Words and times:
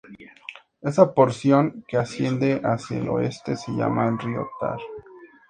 Esa 0.81 1.13
porción 1.13 1.83
que 1.87 1.95
asciende 1.97 2.59
hacia 2.63 2.97
el 2.97 3.07
oeste, 3.07 3.55
se 3.55 3.71
llama 3.73 4.07
el 4.07 4.17
río 4.17 4.47
Tar. 4.59 4.79